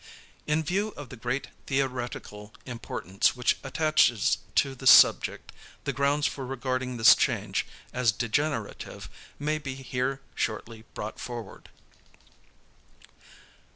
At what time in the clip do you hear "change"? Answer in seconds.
7.13-7.67